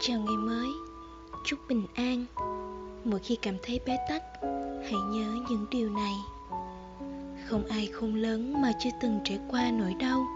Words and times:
Chào 0.00 0.18
ngày 0.20 0.36
mới, 0.36 0.68
chúc 1.46 1.58
bình 1.68 1.86
an. 1.94 2.24
Mỗi 3.04 3.20
khi 3.20 3.38
cảm 3.42 3.54
thấy 3.62 3.80
bế 3.86 3.96
tắc, 4.08 4.22
hãy 4.82 5.00
nhớ 5.10 5.34
những 5.50 5.66
điều 5.70 5.90
này. 5.90 6.14
Không 7.46 7.66
ai 7.68 7.86
khôn 7.86 8.14
lớn 8.14 8.62
mà 8.62 8.72
chưa 8.80 8.90
từng 9.00 9.20
trải 9.24 9.38
qua 9.50 9.70
nỗi 9.70 9.94
đau. 9.94 10.26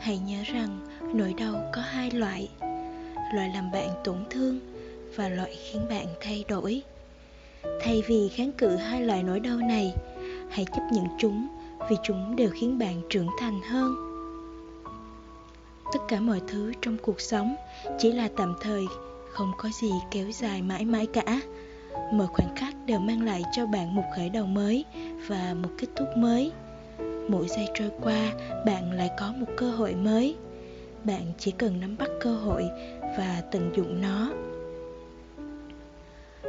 Hãy 0.00 0.18
nhớ 0.18 0.38
rằng 0.46 0.86
nỗi 1.14 1.34
đau 1.38 1.54
có 1.74 1.82
hai 1.82 2.10
loại. 2.10 2.48
Loại 3.34 3.50
làm 3.54 3.70
bạn 3.70 3.88
tổn 4.04 4.24
thương 4.30 4.60
và 5.16 5.28
loại 5.28 5.56
khiến 5.56 5.82
bạn 5.90 6.06
thay 6.20 6.44
đổi. 6.48 6.82
Thay 7.82 8.02
vì 8.06 8.28
kháng 8.28 8.52
cự 8.52 8.76
hai 8.76 9.02
loại 9.02 9.22
nỗi 9.22 9.40
đau 9.40 9.56
này 9.56 9.94
Hãy 10.52 10.64
chấp 10.64 10.82
nhận 10.92 11.06
chúng 11.18 11.48
vì 11.90 11.96
chúng 12.02 12.36
đều 12.36 12.50
khiến 12.50 12.78
bạn 12.78 13.02
trưởng 13.10 13.28
thành 13.38 13.60
hơn 13.60 14.11
tất 15.92 16.00
cả 16.08 16.20
mọi 16.20 16.40
thứ 16.48 16.72
trong 16.82 16.96
cuộc 17.02 17.20
sống. 17.20 17.54
Chỉ 17.98 18.12
là 18.12 18.28
tạm 18.36 18.54
thời, 18.60 18.84
không 19.30 19.52
có 19.58 19.68
gì 19.82 19.90
kéo 20.10 20.26
dài 20.30 20.62
mãi 20.62 20.84
mãi 20.84 21.06
cả. 21.06 21.40
Mọi 22.12 22.26
khoảnh 22.26 22.56
khắc 22.56 22.74
đều 22.86 22.98
mang 22.98 23.22
lại 23.22 23.42
cho 23.52 23.66
bạn 23.66 23.94
một 23.94 24.02
khởi 24.16 24.30
đầu 24.30 24.46
mới 24.46 24.84
và 25.26 25.54
một 25.62 25.68
kết 25.78 25.86
thúc 25.96 26.08
mới. 26.16 26.52
Mỗi 27.28 27.48
giây 27.48 27.68
trôi 27.74 27.90
qua, 28.00 28.32
bạn 28.66 28.92
lại 28.92 29.10
có 29.18 29.32
một 29.36 29.46
cơ 29.56 29.70
hội 29.70 29.94
mới. 29.94 30.36
Bạn 31.04 31.32
chỉ 31.38 31.50
cần 31.50 31.80
nắm 31.80 31.96
bắt 31.98 32.08
cơ 32.20 32.34
hội 32.34 32.64
và 33.18 33.42
tận 33.50 33.70
dụng 33.76 34.00
nó. 34.00 34.32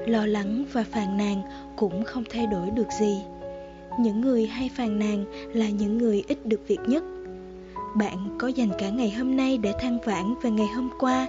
Lo 0.05 0.25
lắng 0.25 0.65
và 0.71 0.83
phàn 0.91 1.17
nàn 1.17 1.41
cũng 1.77 2.03
không 2.03 2.23
thay 2.29 2.47
đổi 2.47 2.69
được 2.69 2.87
gì. 2.99 3.21
Những 3.99 4.21
người 4.21 4.47
hay 4.47 4.69
phàn 4.75 4.99
nàn 4.99 5.25
là 5.53 5.69
những 5.69 5.97
người 5.97 6.23
ít 6.27 6.45
được 6.45 6.67
việc 6.67 6.79
nhất 6.87 7.03
bạn 7.95 8.37
có 8.39 8.47
dành 8.47 8.69
cả 8.77 8.89
ngày 8.89 9.11
hôm 9.11 9.37
nay 9.37 9.57
để 9.57 9.73
than 9.79 9.99
vãn 10.05 10.33
về 10.41 10.51
ngày 10.51 10.67
hôm 10.67 10.89
qua, 10.99 11.27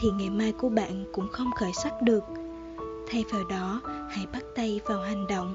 thì 0.00 0.10
ngày 0.10 0.30
mai 0.30 0.52
của 0.52 0.68
bạn 0.68 1.04
cũng 1.12 1.28
không 1.32 1.50
khởi 1.52 1.72
sắc 1.72 2.02
được. 2.02 2.24
Thay 3.10 3.24
vào 3.32 3.44
đó, 3.44 3.80
hãy 4.10 4.26
bắt 4.32 4.42
tay 4.56 4.80
vào 4.86 5.00
hành 5.00 5.26
động. 5.26 5.54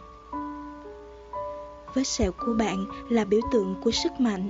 Vết 1.93 2.03
sẹo 2.03 2.31
của 2.31 2.53
bạn 2.53 2.85
là 3.09 3.25
biểu 3.25 3.41
tượng 3.51 3.75
của 3.83 3.91
sức 3.91 4.11
mạnh. 4.19 4.49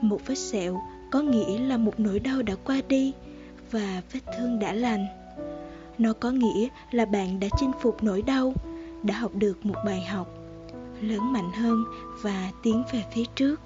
Một 0.00 0.18
vết 0.26 0.34
sẹo 0.34 0.80
có 1.10 1.20
nghĩa 1.20 1.58
là 1.58 1.76
một 1.76 2.00
nỗi 2.00 2.18
đau 2.18 2.42
đã 2.42 2.54
qua 2.64 2.80
đi 2.88 3.12
và 3.70 4.02
vết 4.12 4.20
thương 4.36 4.58
đã 4.58 4.72
lành. 4.72 5.06
Nó 5.98 6.12
có 6.12 6.30
nghĩa 6.30 6.68
là 6.90 7.04
bạn 7.04 7.40
đã 7.40 7.48
chinh 7.58 7.72
phục 7.80 8.02
nỗi 8.02 8.22
đau, 8.22 8.52
đã 9.02 9.14
học 9.14 9.30
được 9.34 9.66
một 9.66 9.76
bài 9.84 10.00
học 10.00 10.28
lớn 11.00 11.32
mạnh 11.32 11.52
hơn 11.52 11.84
và 12.22 12.50
tiến 12.62 12.82
về 12.92 13.04
phía 13.14 13.24
trước 13.34 13.60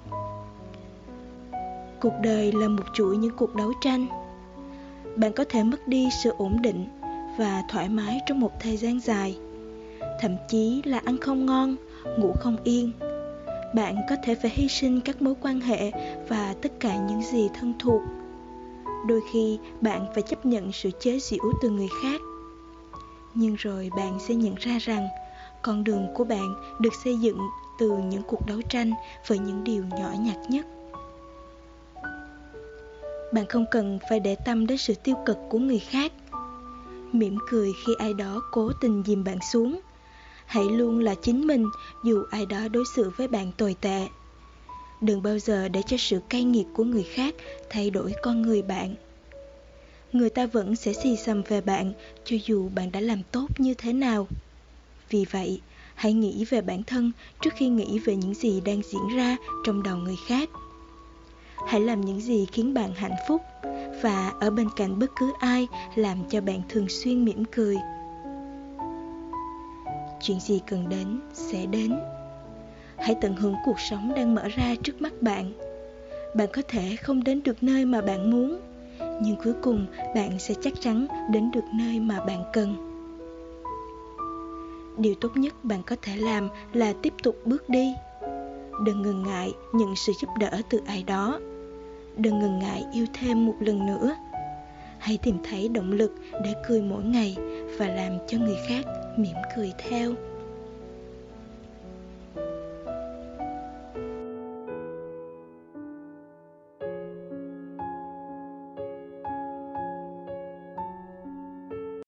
cuộc 2.01 2.13
đời 2.21 2.51
là 2.51 2.67
một 2.67 2.83
chuỗi 2.93 3.17
những 3.17 3.35
cuộc 3.37 3.55
đấu 3.55 3.73
tranh. 3.81 4.07
Bạn 5.15 5.33
có 5.33 5.43
thể 5.49 5.63
mất 5.63 5.87
đi 5.87 6.09
sự 6.23 6.29
ổn 6.37 6.61
định 6.61 6.85
và 7.37 7.63
thoải 7.69 7.89
mái 7.89 8.19
trong 8.25 8.39
một 8.39 8.51
thời 8.59 8.77
gian 8.77 8.99
dài. 8.99 9.37
Thậm 10.21 10.35
chí 10.47 10.81
là 10.85 11.01
ăn 11.05 11.17
không 11.17 11.45
ngon, 11.45 11.75
ngủ 12.17 12.33
không 12.39 12.57
yên. 12.63 12.91
Bạn 13.75 13.95
có 14.09 14.15
thể 14.23 14.35
phải 14.35 14.51
hy 14.53 14.67
sinh 14.67 15.01
các 15.01 15.21
mối 15.21 15.33
quan 15.41 15.61
hệ 15.61 15.91
và 16.27 16.55
tất 16.61 16.79
cả 16.79 16.97
những 16.97 17.21
gì 17.21 17.49
thân 17.59 17.73
thuộc. 17.79 18.01
Đôi 19.07 19.21
khi, 19.33 19.59
bạn 19.81 20.05
phải 20.13 20.23
chấp 20.23 20.45
nhận 20.45 20.71
sự 20.71 20.89
chế 20.99 21.19
giễu 21.19 21.43
từ 21.61 21.69
người 21.69 21.89
khác. 22.03 22.21
Nhưng 23.33 23.55
rồi 23.55 23.89
bạn 23.97 24.19
sẽ 24.19 24.35
nhận 24.35 24.55
ra 24.55 24.77
rằng, 24.79 25.07
con 25.61 25.83
đường 25.83 26.07
của 26.13 26.23
bạn 26.23 26.53
được 26.79 26.93
xây 27.03 27.17
dựng 27.17 27.39
từ 27.79 27.97
những 27.97 28.23
cuộc 28.27 28.45
đấu 28.47 28.61
tranh 28.69 28.91
với 29.27 29.39
những 29.39 29.63
điều 29.63 29.83
nhỏ 29.99 30.09
nhặt 30.19 30.37
nhất 30.49 30.65
bạn 33.33 33.45
không 33.45 33.65
cần 33.71 33.99
phải 34.09 34.19
để 34.19 34.35
tâm 34.45 34.67
đến 34.67 34.77
sự 34.77 34.93
tiêu 35.03 35.15
cực 35.25 35.37
của 35.49 35.59
người 35.59 35.79
khác. 35.79 36.11
Mỉm 37.11 37.37
cười 37.49 37.71
khi 37.85 37.93
ai 37.97 38.13
đó 38.13 38.41
cố 38.51 38.71
tình 38.81 39.03
dìm 39.05 39.23
bạn 39.23 39.37
xuống. 39.51 39.79
Hãy 40.45 40.63
luôn 40.63 40.99
là 40.99 41.15
chính 41.15 41.47
mình, 41.47 41.65
dù 42.03 42.23
ai 42.31 42.45
đó 42.45 42.67
đối 42.67 42.83
xử 42.95 43.11
với 43.17 43.27
bạn 43.27 43.51
tồi 43.57 43.75
tệ. 43.81 44.07
Đừng 45.01 45.23
bao 45.23 45.39
giờ 45.39 45.67
để 45.67 45.81
cho 45.87 45.97
sự 45.97 46.19
cay 46.29 46.43
nghiệt 46.43 46.65
của 46.73 46.83
người 46.83 47.03
khác 47.03 47.35
thay 47.69 47.89
đổi 47.89 48.13
con 48.23 48.41
người 48.41 48.61
bạn. 48.61 48.95
Người 50.11 50.29
ta 50.29 50.45
vẫn 50.45 50.75
sẽ 50.75 50.93
xì 50.93 51.15
xầm 51.15 51.41
về 51.47 51.61
bạn, 51.61 51.93
cho 52.25 52.37
dù 52.45 52.69
bạn 52.69 52.91
đã 52.91 52.99
làm 52.99 53.23
tốt 53.31 53.47
như 53.57 53.73
thế 53.73 53.93
nào. 53.93 54.27
Vì 55.09 55.25
vậy, 55.31 55.61
hãy 55.95 56.13
nghĩ 56.13 56.45
về 56.49 56.61
bản 56.61 56.83
thân 56.83 57.11
trước 57.41 57.53
khi 57.55 57.67
nghĩ 57.67 57.99
về 57.99 58.15
những 58.15 58.33
gì 58.33 58.61
đang 58.61 58.81
diễn 58.83 59.17
ra 59.17 59.37
trong 59.65 59.83
đầu 59.83 59.97
người 59.97 60.17
khác 60.27 60.49
hãy 61.67 61.81
làm 61.81 62.01
những 62.01 62.19
gì 62.19 62.45
khiến 62.51 62.73
bạn 62.73 62.93
hạnh 62.95 63.15
phúc. 63.27 63.41
Và 64.01 64.31
ở 64.39 64.49
bên 64.49 64.67
cạnh 64.75 64.99
bất 64.99 65.11
cứ 65.19 65.33
ai, 65.39 65.67
làm 65.95 66.17
cho 66.29 66.41
bạn 66.41 66.61
thường 66.69 66.89
xuyên 66.89 67.25
mỉm 67.25 67.43
cười. 67.51 67.77
Chuyện 70.21 70.39
gì 70.39 70.61
cần 70.67 70.89
đến, 70.89 71.19
sẽ 71.33 71.65
đến. 71.65 71.99
Hãy 72.97 73.15
tận 73.21 73.35
hưởng 73.35 73.55
cuộc 73.65 73.79
sống 73.79 74.13
đang 74.15 74.35
mở 74.35 74.47
ra 74.47 74.75
trước 74.83 75.01
mắt 75.01 75.21
bạn. 75.21 75.53
Bạn 76.35 76.47
có 76.53 76.61
thể 76.67 76.95
không 76.95 77.23
đến 77.23 77.43
được 77.43 77.63
nơi 77.63 77.85
mà 77.85 78.01
bạn 78.01 78.31
muốn, 78.31 78.59
nhưng 79.21 79.35
cuối 79.43 79.53
cùng 79.61 79.85
bạn 80.15 80.39
sẽ 80.39 80.53
chắc 80.61 80.73
chắn 80.81 81.07
đến 81.31 81.51
được 81.51 81.65
nơi 81.73 81.99
mà 81.99 82.25
bạn 82.25 82.43
cần. 82.53 82.75
Điều 84.97 85.15
tốt 85.21 85.29
nhất 85.35 85.53
bạn 85.63 85.83
có 85.83 85.95
thể 86.01 86.15
làm 86.15 86.49
là 86.73 86.93
tiếp 87.01 87.13
tục 87.23 87.35
bước 87.45 87.69
đi. 87.69 87.93
Đừng 88.85 89.01
ngần 89.01 89.23
ngại 89.23 89.53
nhận 89.73 89.95
sự 89.95 90.13
giúp 90.21 90.29
đỡ 90.39 90.61
từ 90.69 90.81
ai 90.85 91.03
đó 91.03 91.39
đừng 92.17 92.39
ngần 92.39 92.59
ngại 92.59 92.85
yêu 92.93 93.05
thêm 93.13 93.45
một 93.45 93.55
lần 93.59 93.85
nữa. 93.85 94.15
Hãy 94.97 95.17
tìm 95.17 95.37
thấy 95.43 95.69
động 95.69 95.91
lực 95.91 96.11
để 96.43 96.53
cười 96.67 96.81
mỗi 96.81 97.03
ngày 97.03 97.37
và 97.79 97.87
làm 97.87 98.17
cho 98.27 98.37
người 98.37 98.57
khác 98.67 98.85
mỉm 99.17 99.35
cười 99.55 99.73
theo. 99.77 100.13